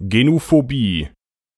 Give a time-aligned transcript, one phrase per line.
[0.00, 1.10] Genophobie.